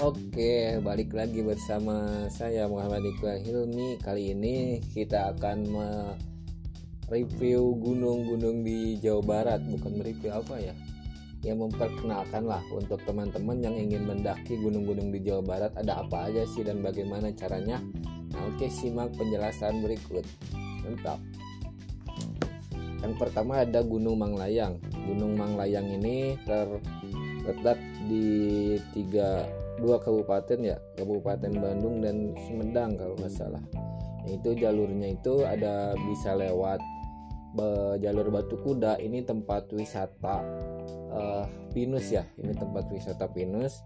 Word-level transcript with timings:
Oke, 0.00 0.80
balik 0.80 1.12
lagi 1.12 1.44
bersama 1.44 2.24
saya 2.32 2.64
Muhammad 2.64 3.04
Iqbal 3.04 3.44
Hilmi. 3.44 4.00
Kali 4.00 4.32
ini 4.32 4.80
kita 4.96 5.36
akan 5.36 5.68
mereview 7.04 7.76
gunung-gunung 7.76 8.64
di 8.64 8.96
Jawa 8.96 9.20
Barat, 9.20 9.60
bukan 9.60 10.00
mereview 10.00 10.32
apa 10.32 10.56
ya? 10.56 10.72
Ya 11.44 11.52
memperkenalkan 11.52 12.48
lah 12.48 12.64
untuk 12.72 12.96
teman-teman 13.04 13.60
yang 13.60 13.76
ingin 13.76 14.08
mendaki 14.08 14.56
gunung-gunung 14.56 15.12
di 15.12 15.20
Jawa 15.20 15.44
Barat 15.44 15.76
ada 15.76 16.00
apa 16.00 16.32
aja 16.32 16.48
sih 16.48 16.64
dan 16.64 16.80
bagaimana 16.80 17.28
caranya. 17.36 17.84
Nah, 18.32 18.56
oke 18.56 18.72
simak 18.72 19.12
penjelasan 19.20 19.84
berikut. 19.84 20.24
Mantap. 20.80 21.20
Yang 23.04 23.20
pertama 23.20 23.68
ada 23.68 23.84
Gunung 23.84 24.16
Manglayang. 24.16 24.80
Gunung 25.04 25.36
Manglayang 25.36 25.92
ini 25.92 26.40
terletak 26.48 27.76
di 28.08 28.80
tiga 28.96 29.59
dua 29.80 29.96
kabupaten 29.98 30.60
ya, 30.60 30.76
Kabupaten 30.94 31.52
Bandung 31.56 32.04
dan 32.04 32.36
Sumedang 32.46 33.00
kalau 33.00 33.16
nggak 33.16 33.32
salah. 33.32 33.64
Itu 34.28 34.52
jalurnya 34.52 35.16
itu 35.16 35.42
ada 35.48 35.96
bisa 35.96 36.36
lewat 36.36 36.80
jalur 37.98 38.30
Batu 38.30 38.60
Kuda. 38.60 39.00
Ini 39.00 39.24
tempat 39.24 39.72
wisata 39.72 40.44
uh, 41.10 41.44
pinus 41.72 42.12
ya. 42.12 42.22
Ini 42.38 42.52
tempat 42.54 42.92
wisata 42.92 43.26
pinus. 43.32 43.80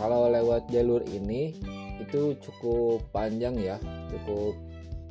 Kalau 0.00 0.32
lewat 0.32 0.72
jalur 0.72 1.04
ini 1.12 1.58
itu 2.00 2.34
cukup 2.40 3.04
panjang 3.12 3.58
ya, 3.58 3.76
cukup 4.08 4.56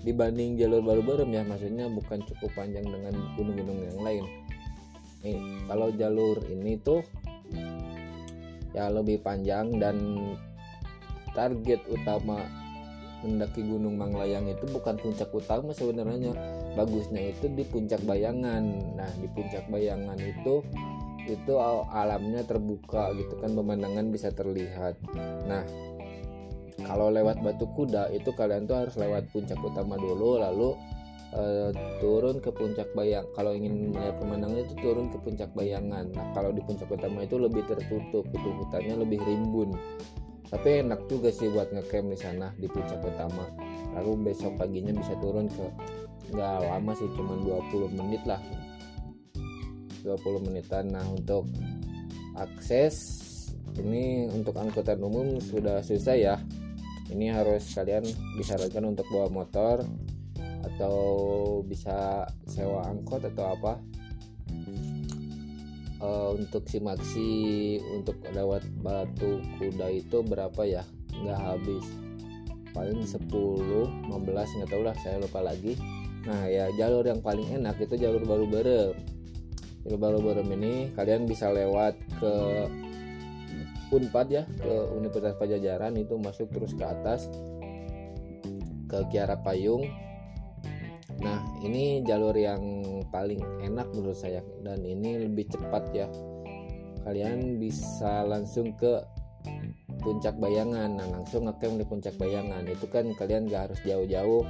dibanding 0.08 0.56
jalur 0.56 0.80
baru-baru 0.86 1.28
ya 1.28 1.44
maksudnya 1.44 1.90
bukan 1.90 2.22
cukup 2.24 2.48
panjang 2.54 2.86
dengan 2.86 3.14
gunung-gunung 3.36 3.80
yang 3.82 4.00
lain 4.00 4.26
nih 5.26 5.40
kalau 5.66 5.90
jalur 5.92 6.38
ini 6.48 6.78
tuh 6.80 7.02
ya 8.78 8.94
lebih 8.94 9.18
panjang 9.26 9.82
dan 9.82 9.98
target 11.34 11.82
utama 11.90 12.46
mendaki 13.26 13.66
Gunung 13.66 13.98
Manglayang 13.98 14.46
itu 14.46 14.70
bukan 14.70 14.94
puncak 15.02 15.34
utama 15.34 15.74
sebenarnya. 15.74 16.38
Bagusnya 16.78 17.34
itu 17.34 17.50
di 17.50 17.66
puncak 17.66 18.06
bayangan. 18.06 18.62
Nah 18.94 19.10
di 19.18 19.26
puncak 19.34 19.66
bayangan 19.74 20.22
itu 20.22 20.62
itu 21.26 21.54
alamnya 21.92 22.46
terbuka 22.46 23.12
gitu 23.18 23.34
kan 23.42 23.58
pemandangan 23.58 24.14
bisa 24.14 24.30
terlihat. 24.30 24.96
Nah 25.50 25.66
kalau 26.86 27.10
lewat 27.10 27.42
Batu 27.42 27.66
Kuda 27.74 28.14
itu 28.14 28.30
kalian 28.38 28.70
tuh 28.70 28.86
harus 28.86 28.96
lewat 28.96 29.34
puncak 29.34 29.58
utama 29.60 29.98
dulu 29.98 30.38
lalu 30.38 30.78
uh, 31.38 31.72
turun 32.02 32.42
ke 32.42 32.50
puncak 32.50 32.90
bayang 32.98 33.24
kalau 33.38 33.54
ingin 33.54 33.94
melihat 33.94 34.18
pemandangan 34.20 34.66
itu 34.66 34.76
turun 34.82 35.08
ke 35.14 35.18
puncak 35.22 35.50
bayangan. 35.54 36.10
Nah 36.12 36.26
kalau 36.34 36.52
di 36.52 36.62
puncak 36.66 36.90
utama 36.90 37.24
itu 37.24 37.38
lebih 37.38 37.64
tertutup 37.70 38.26
itu 38.28 38.50
hutannya 38.66 38.96
lebih 39.06 39.22
rimbun. 39.24 39.78
Tapi 40.48 40.82
enak 40.84 41.06
juga 41.12 41.30
sih 41.30 41.52
buat 41.52 41.70
ngecamp 41.76 42.08
di 42.08 42.18
sana 42.18 42.48
di 42.56 42.68
puncak 42.72 43.04
utama 43.04 43.46
lalu 43.98 44.30
besok 44.30 44.56
paginya 44.62 44.94
bisa 44.94 45.18
turun 45.18 45.50
ke 45.50 45.66
nggak 46.32 46.60
lama 46.70 46.92
sih 46.94 47.10
cuma 47.16 47.34
20 47.40 47.98
menit 47.98 48.24
lah. 48.26 48.42
20 50.04 50.46
menitan. 50.48 50.92
Nah 50.92 51.04
untuk 51.08 51.48
akses 52.38 52.96
ini 53.78 54.30
untuk 54.32 54.56
angkutan 54.58 54.98
umum 55.04 55.38
sudah 55.44 55.84
susah 55.86 56.16
ya. 56.18 56.36
Ini 57.08 57.32
harus 57.32 57.64
kalian 57.72 58.04
disarankan 58.36 58.84
untuk 58.92 59.08
bawa 59.08 59.32
motor 59.32 59.80
atau 60.74 60.98
bisa 61.64 62.28
sewa 62.48 62.88
angkot 62.88 63.24
atau 63.24 63.56
apa? 63.56 63.74
Uh, 65.98 66.38
untuk 66.38 66.70
si 66.70 66.78
maxi 66.78 67.32
untuk 67.90 68.22
lewat 68.30 68.62
batu 68.86 69.42
kuda 69.58 69.90
itu 69.90 70.22
berapa 70.22 70.62
ya? 70.68 70.84
Nggak 71.16 71.40
habis. 71.42 71.86
Paling 72.76 73.02
10 73.02 73.26
15 73.26 74.56
nggak 74.62 74.70
tahu 74.70 74.84
lah 74.86 74.96
saya 75.02 75.18
lupa 75.18 75.42
lagi. 75.42 75.74
Nah 76.28 76.46
ya 76.46 76.70
jalur 76.78 77.08
yang 77.08 77.24
paling 77.24 77.50
enak 77.50 77.82
itu 77.82 77.98
jalur 77.98 78.22
baru 78.22 78.46
berem. 78.46 78.94
Jalur 79.88 80.00
baru 80.00 80.20
berem 80.22 80.48
ini 80.60 80.94
kalian 80.94 81.26
bisa 81.26 81.50
lewat 81.50 81.98
ke 82.22 82.34
Unpad 83.88 84.28
ya 84.28 84.44
ke 84.44 84.74
Universitas 85.00 85.40
Pajajaran 85.40 85.96
itu 85.96 86.20
masuk 86.20 86.52
terus 86.52 86.76
ke 86.76 86.84
atas 86.84 87.32
ke 88.88 89.00
Kiara 89.12 89.40
Payung 89.40 89.88
nah 91.18 91.42
ini 91.66 92.06
jalur 92.06 92.38
yang 92.38 92.62
paling 93.10 93.42
enak 93.66 93.90
menurut 93.94 94.18
saya 94.18 94.46
dan 94.62 94.86
ini 94.86 95.26
lebih 95.26 95.50
cepat 95.50 95.84
ya. 95.94 96.08
Kalian 97.08 97.58
bisa 97.58 98.28
langsung 98.28 98.76
ke 98.76 99.00
puncak 100.04 100.36
bayangan. 100.38 101.00
Nah 101.00 101.08
langsung 101.08 101.48
ngecamp 101.48 101.80
di 101.80 101.86
puncak 101.88 102.16
bayangan. 102.20 102.68
Itu 102.68 102.86
kan 102.92 103.10
kalian 103.16 103.48
gak 103.48 103.72
harus 103.72 103.80
jauh-jauh 103.88 104.44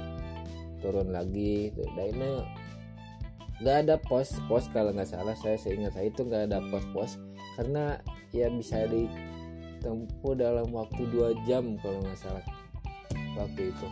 turun 0.82 1.14
lagi. 1.14 1.70
Nah 1.74 2.06
ini 2.06 2.30
nggak 3.58 3.76
ada 3.86 3.96
pos 3.98 4.38
pos 4.46 4.70
kalau 4.70 4.94
nggak 4.94 5.08
salah. 5.08 5.34
Saya 5.38 5.58
seingat 5.58 5.94
saya 5.94 6.10
itu 6.10 6.22
nggak 6.26 6.50
ada 6.50 6.58
pos 6.70 6.84
pos 6.94 7.10
karena 7.58 7.98
ya 8.30 8.46
bisa 8.50 8.86
ditempuh 8.86 10.34
dalam 10.38 10.70
waktu 10.70 11.02
dua 11.10 11.34
jam 11.46 11.78
kalau 11.82 12.02
nggak 12.02 12.18
salah. 12.18 12.44
Waktu 13.38 13.70
itu 13.70 13.86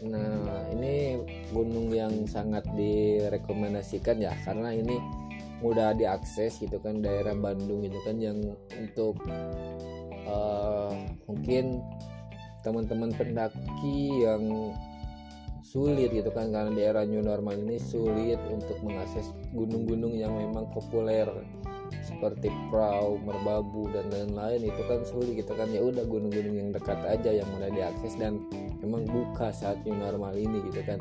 nah 0.00 0.64
ini 0.72 1.20
gunung 1.52 1.92
yang 1.92 2.24
sangat 2.24 2.64
direkomendasikan 2.72 4.16
ya 4.16 4.32
karena 4.48 4.72
ini 4.72 4.96
mudah 5.60 5.92
diakses 5.92 6.56
gitu 6.56 6.80
kan 6.80 7.04
daerah 7.04 7.36
Bandung 7.36 7.84
gitu 7.84 8.00
kan 8.00 8.16
yang 8.16 8.40
untuk 8.80 9.20
uh, 10.24 10.92
mungkin 11.28 11.84
teman-teman 12.64 13.12
pendaki 13.12 14.24
yang 14.24 14.72
sulit 15.64 16.10
gitu 16.10 16.32
kan 16.32 16.50
karena 16.50 16.72
daerah 16.74 17.04
new 17.04 17.22
normal 17.22 17.54
ini 17.54 17.78
sulit 17.78 18.40
untuk 18.50 18.80
mengakses 18.82 19.30
gunung-gunung 19.54 20.16
yang 20.16 20.32
memang 20.34 20.66
populer 20.72 21.28
seperti 22.04 22.52
Prau, 22.68 23.18
Merbabu 23.20 23.90
dan 23.90 24.10
lain-lain. 24.10 24.70
Itu 24.70 24.82
kan 24.86 25.02
sulit 25.06 25.38
gitu 25.38 25.52
kan. 25.54 25.70
Ya 25.70 25.82
udah 25.82 26.04
gunung-gunung 26.06 26.56
yang 26.56 26.70
dekat 26.70 26.98
aja 27.06 27.30
yang 27.30 27.48
mulai 27.54 27.70
diakses. 27.72 28.16
Dan 28.18 28.44
memang 28.80 29.06
buka 29.06 29.50
saat 29.50 29.80
new 29.84 29.96
normal 29.96 30.34
ini 30.34 30.62
gitu 30.70 30.82
kan. 30.86 30.98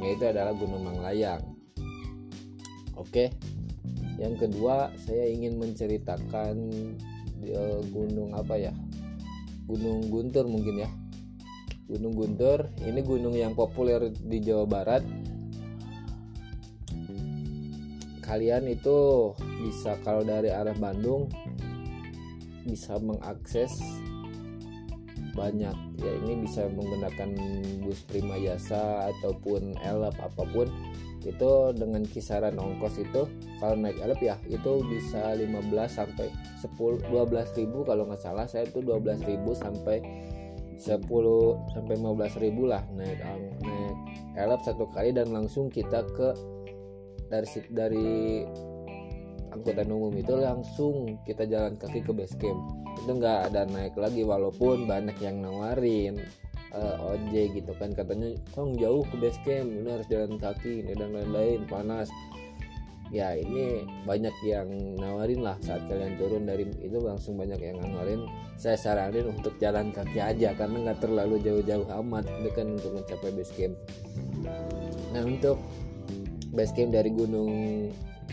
Yaitu 0.00 0.30
adalah 0.30 0.56
Gunung 0.56 0.84
Manglayang. 0.84 1.44
Oke. 2.96 3.32
Yang 4.20 4.48
kedua, 4.48 4.92
saya 5.00 5.24
ingin 5.32 5.56
menceritakan 5.56 6.56
uh, 7.48 7.80
gunung 7.88 8.36
apa 8.36 8.60
ya? 8.60 8.72
Gunung 9.64 10.12
Guntur 10.12 10.44
mungkin 10.44 10.84
ya. 10.84 10.90
Gunung 11.88 12.12
Guntur. 12.12 12.68
Ini 12.84 13.00
gunung 13.00 13.32
yang 13.32 13.56
populer 13.56 14.12
di 14.12 14.38
Jawa 14.44 14.68
Barat 14.68 15.02
kalian 18.30 18.70
itu 18.70 19.34
bisa 19.58 19.98
kalau 20.06 20.22
dari 20.22 20.54
arah 20.54 20.78
Bandung 20.78 21.26
bisa 22.62 22.94
mengakses 23.02 23.74
banyak. 25.34 25.74
Ya 25.98 26.12
ini 26.22 26.46
bisa 26.46 26.70
menggunakan 26.70 27.34
bus 27.82 28.06
Prima 28.06 28.38
Jasa 28.38 29.10
ataupun 29.10 29.74
elep 29.82 30.14
apa 30.22 30.46
pun. 30.54 30.70
Itu 31.20 31.76
dengan 31.76 32.06
kisaran 32.06 32.56
ongkos 32.56 33.02
itu 33.02 33.26
kalau 33.60 33.76
naik 33.76 33.98
elep 34.00 34.20
ya 34.24 34.40
itu 34.48 34.80
bisa 34.88 35.36
15 35.36 35.50
sampai 35.90 36.32
10 36.64 37.12
12 37.12 37.58
ribu 37.58 37.82
kalau 37.82 38.06
nggak 38.06 38.22
salah. 38.22 38.46
Saya 38.46 38.70
itu 38.70 38.78
12 38.78 39.26
ribu 39.26 39.52
sampai 39.58 40.00
10 40.80 40.96
sampai 41.76 41.94
15 41.98 42.40
ribu 42.40 42.64
lah 42.64 42.80
naik 42.96 43.20
naik 43.20 43.96
elap 44.40 44.64
satu 44.64 44.88
kali 44.96 45.12
dan 45.12 45.28
langsung 45.28 45.68
kita 45.68 46.00
ke 46.16 46.32
dari 47.30 47.46
dari 47.70 48.10
angkutan 49.50 49.90
umum 49.90 50.14
itu 50.14 50.34
langsung 50.34 51.18
kita 51.26 51.46
jalan 51.46 51.78
kaki 51.78 52.02
ke 52.02 52.12
base 52.14 52.34
camp. 52.38 52.58
Itu 53.02 53.16
nggak 53.18 53.50
ada 53.50 53.66
naik 53.66 53.94
lagi 53.98 54.22
walaupun 54.26 54.86
banyak 54.86 55.16
yang 55.22 55.42
nawarin 55.42 56.18
uh, 56.74 57.14
ojek 57.14 57.62
gitu 57.62 57.72
kan. 57.78 57.94
Katanya 57.94 58.34
kong 58.54 58.78
jauh 58.78 59.02
ke 59.06 59.16
base 59.18 59.40
camp 59.42 59.70
ini 59.70 59.88
harus 59.90 60.06
jalan 60.10 60.38
kaki 60.38 60.86
ini 60.86 60.92
dan 60.94 61.10
lain-lain 61.14 61.66
panas. 61.66 62.10
Ya 63.10 63.34
ini 63.34 63.82
banyak 64.06 64.30
yang 64.46 64.70
nawarin 64.94 65.42
lah 65.42 65.58
saat 65.66 65.82
kalian 65.90 66.14
turun 66.14 66.46
dari 66.46 66.62
itu 66.78 66.94
langsung 67.02 67.34
banyak 67.34 67.58
yang 67.58 67.82
nawarin. 67.82 68.22
Saya 68.54 68.78
saranin 68.78 69.34
untuk 69.34 69.58
jalan 69.58 69.90
kaki 69.90 70.22
aja 70.22 70.54
karena 70.54 70.86
nggak 70.86 71.02
terlalu 71.02 71.42
jauh-jauh 71.42 71.90
amat 71.90 72.30
itu 72.38 72.50
kan 72.54 72.66
untuk 72.78 72.92
mencapai 72.94 73.34
base 73.34 73.54
camp. 73.58 73.74
Nah 75.10 75.26
untuk 75.26 75.58
base 76.50 76.74
camp 76.74 76.94
dari 76.94 77.10
gunung 77.14 77.52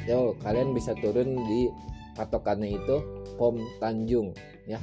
yo 0.06 0.38
kalian 0.42 0.74
bisa 0.78 0.94
turun 0.98 1.38
di 1.50 1.69
patokannya 2.18 2.78
itu 2.78 2.98
pom 3.38 3.62
Tanjung 3.78 4.34
ya. 4.66 4.81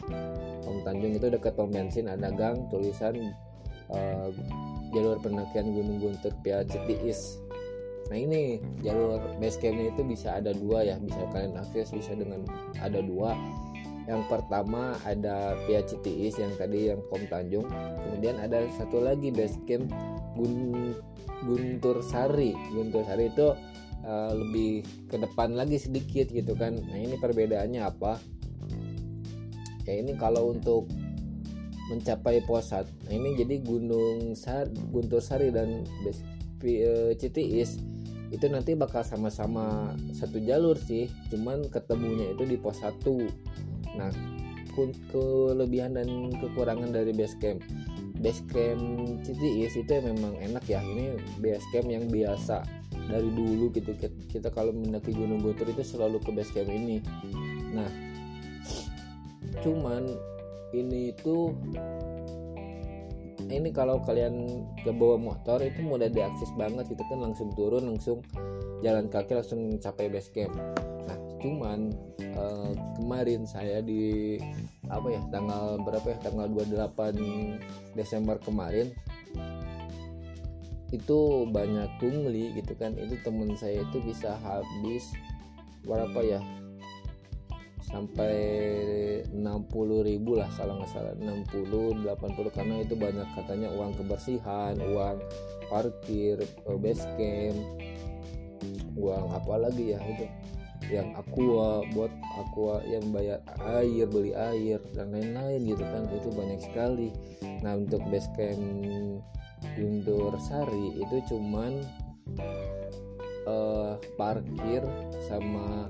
Pom 0.62 0.80
Tanjung 0.86 1.18
itu 1.18 1.26
dekat 1.30 1.54
pom 1.58 1.70
bensin 1.70 2.06
ada 2.06 2.30
gang 2.30 2.70
tulisan 2.70 3.34
uh, 3.90 4.30
jalur 4.94 5.18
pendakian 5.18 5.74
Gunung 5.74 5.98
Guntur 5.98 6.30
Pia 6.46 6.62
Cetiis 6.62 7.42
nah 8.12 8.20
ini 8.20 8.60
jalur 8.84 9.16
base 9.40 9.56
campnya 9.56 9.88
itu 9.88 10.04
bisa 10.04 10.36
ada 10.36 10.52
dua 10.52 10.84
ya. 10.84 11.00
Bisa 11.00 11.24
kalian 11.32 11.56
akses 11.56 11.88
bisa 11.88 12.12
dengan 12.12 12.44
ada 12.76 13.00
dua. 13.00 13.32
Yang 14.04 14.28
pertama 14.28 15.00
ada 15.08 15.56
via 15.64 15.80
Citiis 15.80 16.36
yang 16.36 16.52
tadi 16.60 16.92
yang 16.92 17.00
Pom 17.08 17.24
Tanjung. 17.24 17.64
Kemudian 18.04 18.36
ada 18.36 18.60
satu 18.76 19.00
lagi 19.00 19.32
base 19.32 19.56
camp 19.64 19.88
Gun 20.34 20.94
Guntur 21.44 22.00
Sari 22.00 22.52
Guntur 22.72 23.04
Sari 23.06 23.30
itu 23.30 23.52
uh, 24.04 24.32
lebih 24.32 24.84
ke 25.08 25.16
depan 25.16 25.56
lagi 25.56 25.80
sedikit 25.80 26.28
gitu 26.30 26.54
kan. 26.54 26.76
Nah 26.76 26.98
ini 26.98 27.16
perbedaannya 27.16 27.80
apa? 27.84 28.20
Ya 29.84 30.00
ini 30.00 30.16
kalau 30.16 30.52
untuk 30.52 30.88
mencapai 31.92 32.40
posat 32.48 32.88
nah 33.04 33.12
ini 33.12 33.36
jadi 33.36 33.60
Gunung 33.60 34.32
Sar 34.32 34.72
Guntur 34.88 35.20
Sari 35.20 35.52
dan 35.52 35.84
uh, 35.84 37.12
Citiis 37.16 37.76
itu 38.32 38.50
nanti 38.50 38.74
bakal 38.74 39.04
sama-sama 39.04 39.94
satu 40.16 40.40
jalur 40.42 40.74
sih. 40.80 41.06
Cuman 41.30 41.68
ketemunya 41.68 42.32
itu 42.32 42.44
di 42.48 42.56
pos 42.58 42.80
1 42.80 42.98
nah 43.94 44.10
kelebihan 45.14 45.94
dan 45.94 46.34
kekurangan 46.34 46.90
dari 46.90 47.14
base 47.14 47.38
camp 47.38 47.62
base 48.24 48.40
camp 48.48 48.80
CTIS 49.20 49.84
itu 49.84 49.92
memang 50.00 50.32
enak 50.40 50.64
ya. 50.64 50.80
Ini 50.80 51.20
base 51.44 51.68
camp 51.76 51.92
yang 51.92 52.08
biasa 52.08 52.64
dari 53.12 53.28
dulu 53.28 53.68
gitu. 53.76 53.92
Kita 54.32 54.48
kalau 54.48 54.72
mendaki 54.72 55.12
Gunung 55.12 55.44
Guntur 55.44 55.68
itu 55.68 55.84
selalu 55.84 56.24
ke 56.24 56.32
base 56.32 56.56
camp 56.56 56.72
ini. 56.72 57.04
Nah 57.76 57.92
cuman 59.60 60.08
ini 60.72 61.12
itu 61.12 61.52
ini 63.44 63.68
kalau 63.76 64.00
kalian 64.00 64.64
ke 64.80 64.88
bawa 64.88 65.20
motor 65.20 65.60
itu 65.60 65.84
mudah 65.84 66.08
diakses 66.08 66.48
banget 66.56 66.88
itu 66.88 67.04
kan. 67.12 67.20
Langsung 67.20 67.52
turun 67.52 67.92
langsung 67.92 68.24
jalan 68.80 69.12
kaki 69.12 69.36
langsung 69.36 69.76
capai 69.76 70.08
base 70.08 70.32
camp. 70.32 70.56
Nah 71.04 71.18
cuman 71.44 71.92
uh, 72.40 72.72
kemarin 72.96 73.44
saya 73.44 73.84
di 73.84 74.40
apa 74.90 75.08
ya 75.08 75.20
tanggal 75.32 75.80
berapa 75.80 76.06
ya? 76.06 76.18
Tanggal 76.20 76.46
28 76.50 77.96
Desember 77.96 78.36
kemarin. 78.40 78.92
Itu 80.92 81.48
banyak 81.50 81.98
pungli 81.98 82.54
gitu 82.58 82.76
kan. 82.76 82.94
Itu 82.96 83.18
temen 83.24 83.56
saya 83.56 83.82
itu 83.82 83.98
bisa 84.04 84.36
habis 84.40 85.12
berapa 85.84 86.20
ya? 86.24 86.40
Sampai 87.84 88.34
60 89.30 90.08
ribu 90.08 90.34
lah 90.36 90.50
kalau 90.56 90.80
nggak 90.80 90.90
salah. 90.90 91.14
60 91.16 92.04
80 92.04 92.56
karena 92.56 92.74
itu 92.82 92.94
banyak 92.98 93.28
katanya 93.38 93.68
uang 93.74 93.92
kebersihan 93.96 94.74
uang 94.80 95.18
parkir 95.68 96.38
eh, 96.42 96.78
base 96.78 97.04
camp 97.16 97.58
uang 98.94 99.26
apa 99.34 99.54
lagi 99.58 99.92
ya 99.96 100.00
itu 100.06 100.24
yang 100.92 101.16
aqua 101.16 101.84
buat 101.92 102.12
aqua 102.36 102.84
yang 102.84 103.08
bayar 103.14 103.40
air 103.80 104.06
beli 104.08 104.32
air 104.36 104.80
dan 104.92 105.12
lain-lain 105.14 105.64
gitu 105.64 105.84
kan. 105.84 106.08
Itu 106.12 106.28
banyak 106.32 106.60
sekali. 106.60 107.08
Nah 107.64 107.78
untuk 107.80 108.04
base 108.08 108.28
camp 108.36 109.22
Guntur 109.72 110.36
Sari 110.44 111.00
itu 111.00 111.16
cuman 111.32 111.80
uh, 113.48 113.96
parkir 114.20 114.84
sama 115.24 115.88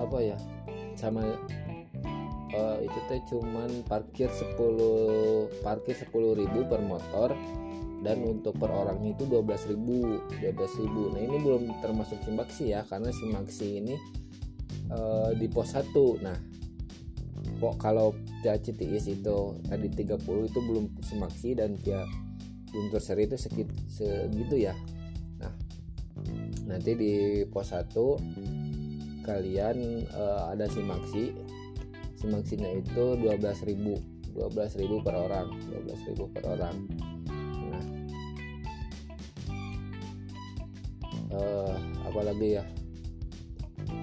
apa 0.00 0.18
ya 0.22 0.38
sama 0.96 1.22
uh, 2.54 2.78
itu 2.80 2.98
teh 3.08 3.20
cuman 3.28 3.84
parkir 3.88 4.30
10 4.30 5.64
parkir 5.64 5.96
10.000 5.96 6.70
per 6.70 6.80
motor 6.84 7.30
dan 8.00 8.24
untuk 8.24 8.56
per 8.56 8.72
orangnya 8.72 9.12
itu 9.12 9.28
12.000 9.28 9.76
12.000 10.40 11.12
nah 11.12 11.20
ini 11.20 11.36
belum 11.36 11.62
termasuk 11.84 12.18
simaksi 12.24 12.72
ya 12.72 12.80
karena 12.88 13.12
simaksi 13.12 13.66
ini 13.80 13.94
uh, 14.88 15.36
di 15.36 15.46
pos 15.52 15.76
1 15.76 15.92
nah 16.24 16.36
kok 17.60 17.76
kalau 17.76 18.16
via 18.40 18.56
CTIS 18.56 19.20
itu 19.20 19.60
tadi 19.68 19.88
30 19.92 20.48
itu 20.48 20.58
belum 20.64 20.84
simaksi 21.04 21.52
dan 21.52 21.76
via 21.76 22.04
Guntur 22.70 23.02
Seri 23.02 23.26
itu 23.26 23.34
sekit, 23.34 23.66
segitu 23.90 24.54
ya. 24.54 24.78
Nah 25.42 25.52
nanti 26.70 26.94
di 26.94 27.12
pos 27.50 27.74
1 27.74 27.92
kalian 29.26 29.76
uh, 30.16 30.48
ada 30.54 30.64
simaksi 30.70 31.36
simaksinya 32.16 32.68
itu 32.72 33.16
12.000 33.20 34.32
12.000 34.32 35.04
per 35.04 35.14
orang 35.16 35.48
12.000 35.84 36.34
per 36.34 36.44
orang 36.46 36.76
uh, 41.34 41.74
apalagi 42.06 42.60
ya? 42.60 42.64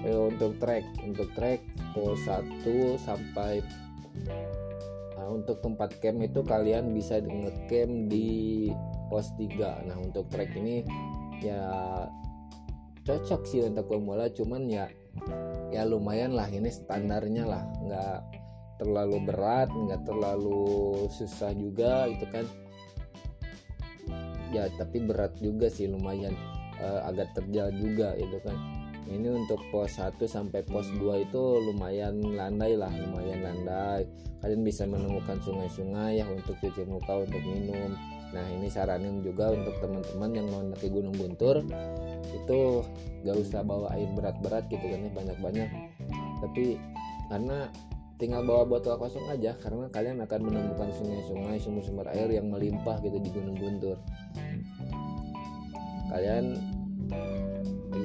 Eh, 0.04 0.14
untuk 0.14 0.60
trek 0.60 0.84
untuk 1.00 1.32
trek 1.32 1.64
pos 1.96 2.20
1 2.28 3.00
sampai 3.00 3.64
nah, 5.16 5.28
untuk 5.32 5.64
tempat 5.64 5.96
camp 5.98 6.20
itu 6.20 6.44
kalian 6.44 6.92
bisa 6.92 7.18
ngecamp 7.18 8.12
di 8.12 8.68
pos 9.08 9.32
3 9.40 9.88
nah 9.88 9.96
untuk 9.96 10.28
trek 10.28 10.52
ini 10.54 10.84
ya 11.40 11.64
cocok 13.08 13.42
sih 13.48 13.64
untuk 13.64 13.88
pemula 13.88 14.28
cuman 14.28 14.68
ya 14.68 14.86
ya 15.68 15.82
lumayan 15.84 16.32
lah 16.34 16.48
ini 16.48 16.70
standarnya 16.70 17.44
lah. 17.44 17.62
Nggak 17.84 18.18
terlalu 18.78 19.16
berat 19.26 19.68
nggak 19.72 20.02
terlalu 20.06 21.06
susah 21.10 21.50
juga 21.56 22.06
itu 22.08 22.24
kan. 22.30 22.46
Ya 24.54 24.70
tapi 24.80 25.04
berat 25.04 25.36
juga 25.40 25.68
sih 25.68 25.90
lumayan 25.90 26.32
uh, 26.82 27.00
agak 27.08 27.34
terjal 27.36 27.68
juga 27.74 28.14
itu 28.18 28.38
kan. 28.42 28.56
Ini 29.08 29.24
untuk 29.32 29.56
pos 29.72 29.96
1 29.96 30.20
sampai 30.28 30.60
pos 30.68 30.84
2 30.92 31.24
itu 31.24 31.42
lumayan 31.64 32.20
landai 32.36 32.76
lah 32.76 32.92
lumayan 32.92 33.40
landai. 33.40 34.04
Kalian 34.44 34.62
bisa 34.62 34.84
menemukan 34.84 35.40
sungai-sungai 35.40 36.20
ya 36.20 36.26
untuk 36.28 36.54
cuci 36.60 36.84
muka 36.84 37.24
untuk 37.24 37.40
minum. 37.40 37.96
Nah 38.36 38.44
ini 38.52 38.68
saranin 38.68 39.24
juga 39.24 39.48
untuk 39.56 39.72
teman-teman 39.80 40.30
yang 40.36 40.46
mau 40.52 40.60
mendaki 40.60 40.92
Gunung 40.92 41.16
Buntur 41.16 41.64
itu 42.28 42.84
gak 43.24 43.36
usah 43.40 43.64
bawa 43.64 43.96
air 43.96 44.12
berat-berat 44.12 44.68
gitu 44.68 44.84
kan 44.84 45.00
ya 45.00 45.10
banyak-banyak. 45.16 45.68
Tapi 46.44 46.76
karena 47.32 47.72
tinggal 48.18 48.42
bawa 48.42 48.66
botol 48.66 48.98
kosong 48.98 49.30
aja 49.30 49.54
karena 49.62 49.86
kalian 49.88 50.18
akan 50.26 50.40
menemukan 50.42 50.90
sungai-sungai 50.90 51.56
sumber-sumber 51.62 52.10
air 52.10 52.28
yang 52.28 52.50
melimpah 52.50 52.98
gitu 53.00 53.16
di 53.22 53.30
Gunung 53.30 53.56
Buntur 53.56 53.96
kalian 56.08 56.56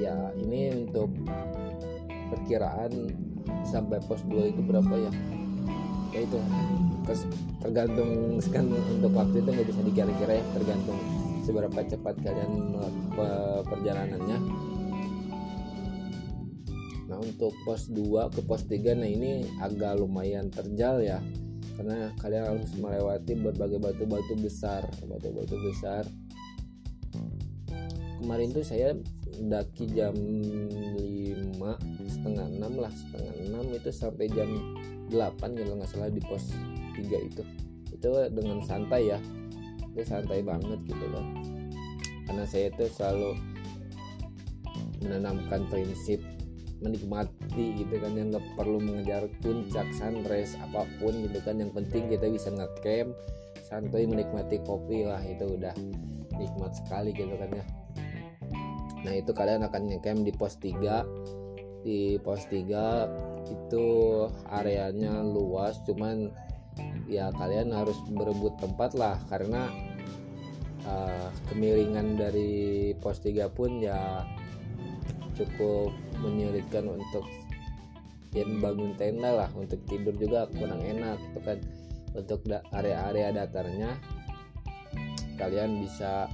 ya 0.00 0.32
ini 0.40 0.86
untuk 0.86 1.12
perkiraan 2.32 2.92
sampai 3.64 4.00
pos 4.04 4.24
2 4.28 4.52
itu 4.56 4.60
berapa 4.64 4.94
ya? 4.96 5.12
Ya 6.14 6.20
itu 6.22 6.38
tergantung 7.58 8.38
kan 8.48 8.66
untuk 8.70 9.12
waktu 9.12 9.42
itu 9.42 9.48
nggak 9.50 9.68
bisa 9.68 9.80
dikira-kira 9.82 10.32
ya 10.38 10.44
tergantung 10.54 10.98
seberapa 11.44 11.78
cepat 11.84 12.14
kalian 12.22 12.52
perjalanannya. 13.68 14.38
Nah 17.04 17.18
untuk 17.20 17.52
pos 17.66 17.90
2 17.92 18.32
ke 18.32 18.40
pos 18.46 18.64
3 18.64 18.96
nah 18.96 19.08
ini 19.10 19.44
agak 19.60 20.00
lumayan 20.00 20.48
terjal 20.48 21.02
ya 21.02 21.20
karena 21.74 22.14
kalian 22.22 22.44
harus 22.54 22.70
melewati 22.78 23.34
berbagai 23.34 23.82
batu-batu 23.82 24.38
besar 24.38 24.86
batu-batu 25.10 25.58
besar 25.58 26.06
kemarin 28.24 28.56
tuh 28.56 28.64
saya 28.64 28.96
daki 29.36 29.92
jam 29.92 30.16
5 30.16 31.60
setengah 32.08 32.48
6 32.56 32.80
lah 32.80 32.88
setengah 32.88 33.34
6 33.52 33.76
itu 33.76 33.90
sampai 33.92 34.26
jam 34.32 34.48
8 35.12 35.44
kalau 35.44 35.76
nggak 35.76 35.90
salah 35.92 36.08
di 36.08 36.24
pos 36.24 36.56
3 36.96 37.04
itu. 37.20 37.44
Itu 37.92 38.08
dengan 38.32 38.64
santai 38.64 39.12
ya. 39.12 39.20
Itu 39.92 40.08
santai 40.08 40.40
banget 40.40 40.80
gitu 40.88 41.04
loh. 41.12 41.20
Karena 42.24 42.48
saya 42.48 42.72
itu 42.72 42.88
selalu 42.88 43.36
menanamkan 45.04 45.68
prinsip 45.68 46.24
menikmati 46.80 47.76
gitu 47.76 48.00
kan 48.00 48.16
yang 48.16 48.32
nggak 48.32 48.44
perlu 48.56 48.80
mengejar 48.80 49.28
puncak 49.44 49.84
sunrise 49.92 50.56
apa 50.64 50.88
pun 50.96 51.12
gitu 51.28 51.44
kan. 51.44 51.60
Yang 51.60 51.76
penting 51.76 52.08
kita 52.08 52.24
bisa 52.32 52.48
ngecamp 52.48 53.12
santai 53.68 54.08
menikmati 54.08 54.56
kopi 54.64 55.04
lah 55.04 55.20
itu 55.20 55.44
udah 55.44 55.76
nikmat 56.40 56.72
sekali 56.72 57.12
gitu 57.12 57.36
kan 57.36 57.52
ya 57.52 57.83
nah 59.04 59.12
itu 59.12 59.30
kalian 59.36 59.68
akan 59.68 59.92
ngecamp 59.92 60.24
di 60.24 60.32
pos 60.32 60.56
3 60.58 61.84
di 61.84 62.16
pos 62.24 62.48
3 62.48 63.52
itu 63.52 63.86
areanya 64.48 65.20
luas 65.20 65.76
cuman 65.84 66.32
ya 67.04 67.28
kalian 67.36 67.70
harus 67.70 68.00
berebut 68.08 68.56
tempat 68.56 68.96
lah 68.96 69.20
karena 69.28 69.68
uh, 70.88 71.28
kemiringan 71.52 72.16
dari 72.16 72.92
pos 72.98 73.20
3 73.20 73.52
pun 73.52 73.84
ya 73.84 74.24
cukup 75.34 75.92
menyulitkan 76.22 76.86
untuk 76.88 77.26
ya 78.34 78.42
bangun 78.46 78.98
tenda 78.98 79.30
lah 79.30 79.50
untuk 79.54 79.78
tidur 79.86 80.14
juga 80.18 80.50
kurang 80.54 80.82
enak 80.82 81.18
gitu 81.30 81.40
kan. 81.42 81.58
Untuk 82.14 82.46
area-area 82.70 83.34
datarnya 83.34 83.98
kalian 85.34 85.82
bisa 85.82 86.30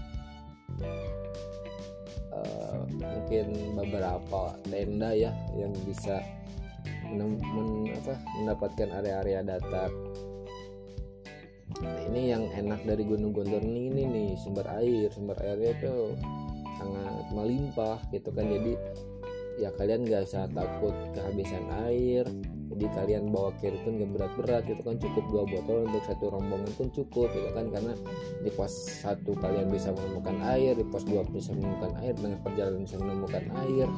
bikin 2.98 3.76
beberapa 3.76 4.54
tenda 4.66 5.10
ya 5.14 5.32
yang 5.56 5.72
bisa 5.86 6.20
men, 7.10 7.38
apa, 7.90 8.14
mendapatkan 8.40 8.88
area-area 9.02 9.40
datar. 9.42 9.90
Nah 11.80 11.96
ini 12.10 12.34
yang 12.34 12.44
enak 12.50 12.82
dari 12.84 13.06
Gunung 13.06 13.32
Gondor 13.32 13.62
ini, 13.62 13.88
ini 13.88 14.02
nih 14.04 14.28
sumber 14.42 14.66
air 14.74 15.08
sumber 15.14 15.38
airnya 15.40 15.72
tuh 15.80 16.18
sangat 16.76 17.26
melimpah 17.32 17.98
gitu 18.10 18.28
kan. 18.34 18.46
Jadi 18.50 18.72
ya 19.60 19.70
kalian 19.76 20.08
gak 20.08 20.26
usah 20.28 20.48
takut 20.50 20.92
kehabisan 21.14 21.64
air 21.88 22.24
jadi 22.80 22.96
kalian 22.96 23.28
bawa 23.28 23.52
kir 23.60 23.76
pun 23.84 24.00
gak 24.00 24.08
berat-berat 24.16 24.64
gitu 24.64 24.80
kan 24.80 24.96
cukup 24.96 25.24
dua 25.28 25.44
botol 25.44 25.84
untuk 25.84 26.00
satu 26.08 26.32
rombongan 26.32 26.72
pun 26.80 26.88
cukup 26.88 27.28
gitu 27.28 27.52
kan 27.52 27.68
karena 27.68 27.92
di 28.40 28.48
pos 28.56 28.72
satu 29.04 29.36
kalian 29.36 29.68
bisa 29.68 29.92
menemukan 29.92 30.40
air 30.48 30.72
di 30.72 30.86
pos 30.88 31.04
dua 31.04 31.20
bisa 31.28 31.52
menemukan 31.52 31.92
air 32.00 32.16
dengan 32.16 32.40
perjalanan 32.40 32.80
bisa 32.88 32.96
menemukan 32.96 33.44
air. 33.68 33.88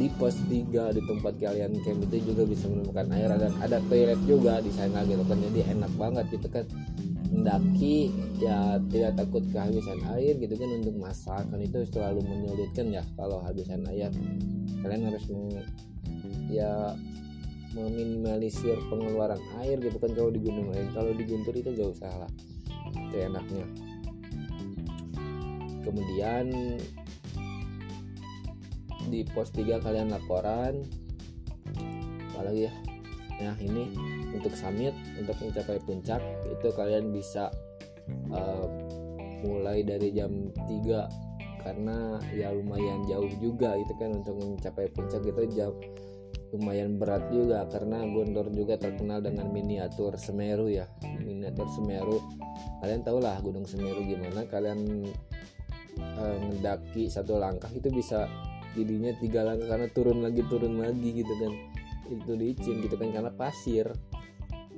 Di 0.00 0.08
pos 0.16 0.32
3 0.48 0.96
di 0.96 1.02
tempat 1.04 1.34
kalian 1.36 1.76
camp 1.84 2.00
itu 2.08 2.32
juga 2.32 2.48
bisa 2.48 2.66
menemukan 2.72 3.06
air 3.12 3.30
dan 3.36 3.52
ada 3.60 3.78
toilet 3.84 4.16
juga 4.24 4.56
di 4.64 4.72
sana 4.72 5.04
gitu 5.04 5.20
kan 5.28 5.36
jadi 5.38 5.76
enak 5.76 5.92
banget 5.94 6.26
gitu 6.34 6.48
kan. 6.50 6.64
Mendaki 7.30 8.08
ya 8.40 8.80
tidak 8.88 9.20
takut 9.20 9.44
kehabisan 9.52 10.00
air 10.16 10.40
gitu 10.40 10.56
kan 10.56 10.72
untuk 10.72 10.96
masak 10.98 11.44
kan 11.52 11.60
itu 11.60 11.84
selalu 11.92 12.24
menyulitkan 12.24 12.90
ya 12.90 13.04
kalau 13.14 13.44
habisan 13.44 13.84
air. 13.92 14.08
Kalian 14.80 15.12
harus 15.12 15.24
ya 16.48 16.96
meminimalisir 17.70 18.74
pengeluaran 18.90 19.38
air 19.62 19.78
gitu 19.78 19.96
kan 20.02 20.10
kalau 20.10 20.30
di 20.34 20.42
gunung 20.42 20.74
lain 20.74 20.90
kalau 20.90 21.14
di 21.14 21.22
guntur 21.22 21.54
itu 21.54 21.70
gak 21.70 21.90
usah 21.94 22.12
lah. 22.26 22.30
Itu 22.90 23.16
enaknya. 23.18 23.66
Kemudian 25.80 26.46
di 29.10 29.20
pos 29.30 29.50
3 29.54 29.82
kalian 29.82 30.10
laporan. 30.10 30.82
Apalagi 32.34 32.66
ya? 32.66 32.72
Nah 33.40 33.56
ini 33.62 33.90
untuk 34.34 34.52
summit 34.52 34.92
untuk 35.16 35.34
mencapai 35.40 35.80
puncak 35.82 36.20
itu 36.46 36.68
kalian 36.74 37.10
bisa 37.10 37.48
uh, 38.30 38.68
mulai 39.46 39.80
dari 39.80 40.12
jam 40.12 40.52
3 40.68 41.30
karena 41.60 42.16
ya 42.32 42.52
lumayan 42.56 43.04
jauh 43.04 43.28
juga 43.36 43.76
itu 43.76 43.92
kan 43.96 44.10
untuk 44.16 44.36
mencapai 44.36 44.88
puncak. 44.92 45.20
Itu 45.24 45.44
jam 45.52 45.72
lumayan 46.50 46.98
berat 46.98 47.30
juga 47.30 47.62
karena 47.70 48.02
Gondor 48.10 48.50
juga 48.50 48.74
terkenal 48.74 49.22
dengan 49.22 49.46
miniatur 49.54 50.18
Semeru 50.18 50.66
ya. 50.66 50.86
Miniatur 51.22 51.70
Semeru. 51.70 52.18
Kalian 52.82 53.06
tahu 53.06 53.18
lah 53.22 53.38
Gunung 53.38 53.66
Semeru 53.66 54.02
gimana. 54.02 54.42
Kalian 54.50 55.06
uh, 56.18 56.36
ngedaki 56.50 57.06
satu 57.06 57.38
langkah 57.38 57.70
itu 57.70 57.86
bisa 57.94 58.26
jadinya 58.74 59.14
tiga 59.18 59.46
langkah 59.46 59.66
karena 59.74 59.88
turun 59.90 60.18
lagi 60.26 60.42
turun 60.50 60.82
lagi 60.82 61.22
gitu 61.22 61.34
kan. 61.38 61.52
Itu 62.10 62.34
licin 62.34 62.82
gitu 62.82 62.98
kan 62.98 63.14
karena 63.14 63.30
pasir. 63.30 63.86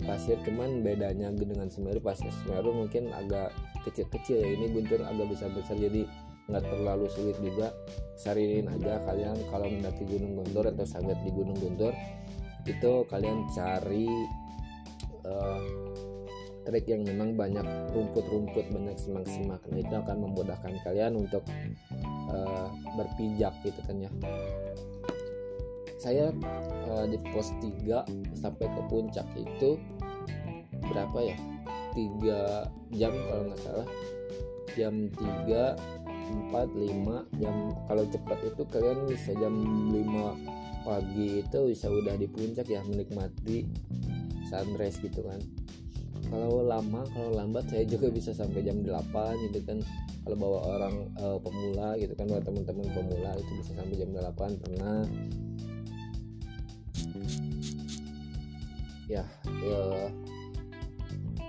Pasir 0.05 0.37
cuman 0.45 0.85
bedanya 0.85 1.33
dengan 1.33 1.73
Semeru. 1.73 2.05
Pasir 2.05 2.29
Semeru 2.45 2.77
mungkin 2.77 3.09
agak 3.17 3.49
kecil-kecil 3.89 4.45
ya. 4.45 4.49
Ini 4.61 4.67
Guntur 4.77 5.01
agak 5.09 5.33
besar-besar. 5.33 5.81
Jadi 5.81 6.05
nggak 6.53 6.69
terlalu 6.69 7.09
sulit 7.09 7.37
juga 7.41 7.73
sariin 8.21 8.69
aja 8.69 9.01
kalian 9.09 9.37
kalau 9.49 9.67
mendaki 9.73 10.05
Gunung 10.05 10.37
Gondor 10.39 10.69
atau 10.69 10.85
sangat 10.85 11.17
di 11.25 11.33
Gunung 11.33 11.57
Gondor 11.57 11.97
itu 12.69 12.93
kalian 13.09 13.49
cari 13.51 14.07
uh, 15.27 15.61
trek 16.63 16.87
yang 16.87 17.03
memang 17.03 17.35
banyak 17.35 17.67
rumput-rumput 17.91 18.71
banyak 18.71 18.95
semak-semak. 18.95 19.59
Nah 19.67 19.79
itu 19.83 19.95
akan 19.95 20.17
memudahkan 20.31 20.75
kalian 20.87 21.19
untuk 21.19 21.43
uh, 22.31 22.71
berpijak 22.95 23.55
gitu 23.67 23.81
kan 23.83 23.99
ya. 23.99 24.11
Saya 25.99 26.35
uh, 26.91 27.07
di 27.07 27.19
pos 27.31 27.55
3 27.63 28.07
sampai 28.39 28.67
ke 28.67 28.81
puncak 28.91 29.27
itu 29.39 29.79
berapa 30.83 31.19
ya? 31.23 31.37
3 31.95 32.99
jam 32.99 33.13
kalau 33.15 33.43
nggak 33.51 33.61
salah. 33.63 33.89
Jam 34.79 35.11
3 35.19 36.02
4 36.23 36.73
5 36.73 37.41
jam. 37.41 37.55
Kalau 37.89 38.05
cepat 38.09 38.39
itu 38.47 38.63
kalian 38.69 38.99
bisa 39.09 39.31
jam 39.37 39.55
5 39.91 40.83
pagi 40.83 41.47
itu 41.47 41.59
bisa 41.71 41.87
udah 41.87 42.15
di 42.19 42.27
puncak 42.27 42.67
ya 42.67 42.83
menikmati 42.87 43.67
sunrise 44.51 44.99
gitu 45.03 45.23
kan. 45.23 45.41
Kalau 46.31 46.63
lama 46.63 47.03
kalau 47.13 47.35
lambat 47.35 47.67
saya 47.69 47.85
juga 47.85 48.09
bisa 48.09 48.31
sampai 48.31 48.63
jam 48.63 48.81
8 48.83 49.51
gitu 49.51 49.59
kan. 49.67 49.79
Kalau 50.23 50.37
bawa 50.39 50.59
orang 50.79 50.95
uh, 51.19 51.39
pemula 51.43 51.99
gitu 51.99 52.15
kan 52.15 52.31
bawa 52.31 52.43
teman-teman 52.47 52.87
pemula 52.95 53.35
itu 53.35 53.53
bisa 53.59 53.73
sampai 53.75 53.97
jam 53.99 54.11
8 54.15 54.63
pernah 54.63 55.03
ya, 59.13 59.25
ya. 59.61 59.83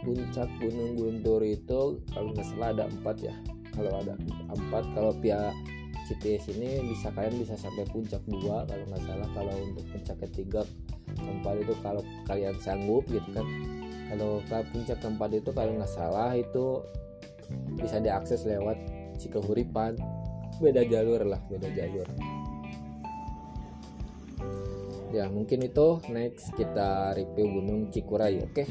Puncak 0.03 0.51
Gunung 0.59 0.99
Guntur 0.99 1.39
itu 1.47 2.03
kalau 2.11 2.35
nggak 2.35 2.43
salah 2.43 2.75
ada 2.75 2.83
empat 2.91 3.23
ya 3.23 3.35
kalau 3.71 4.03
ada 4.03 4.19
empat 4.55 4.83
kalau 4.93 5.11
pihak 5.17 5.53
CTS 6.03 6.51
ini 6.59 6.83
bisa 6.91 7.07
kalian 7.15 7.39
bisa 7.39 7.55
sampai 7.55 7.87
puncak 7.87 8.19
dua 8.27 8.67
kalau 8.67 8.83
nggak 8.91 9.03
salah. 9.07 9.29
Kalau 9.31 9.53
untuk 9.63 9.85
puncak 9.91 10.17
ketiga 10.27 10.61
keempat 11.15 11.55
itu 11.63 11.73
kalau 11.79 12.01
kalian 12.27 12.55
sanggup 12.59 13.03
gitu 13.07 13.29
kan. 13.31 13.47
Kalau 14.11 14.43
ke 14.45 14.57
puncak 14.75 14.97
keempat 14.99 15.29
itu 15.31 15.49
kalau 15.55 15.71
nggak 15.79 15.91
salah 15.91 16.31
itu 16.35 16.83
bisa 17.79 17.99
diakses 18.03 18.43
lewat 18.43 18.75
Cikehuripan 19.19 19.95
beda 20.59 20.83
jalur 20.85 21.21
lah 21.23 21.39
beda 21.47 21.69
jalur. 21.71 22.07
Ya 25.13 25.29
mungkin 25.29 25.61
itu. 25.61 26.01
Next 26.09 26.51
kita 26.57 27.13
review 27.13 27.61
gunung 27.61 27.93
Cikuray 27.93 28.41
oke? 28.41 28.51
okay? 28.51 28.67